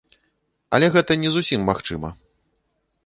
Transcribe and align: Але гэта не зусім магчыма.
Але 0.77 0.87
гэта 0.95 1.17
не 1.25 1.29
зусім 1.35 1.69
магчыма. 1.71 2.09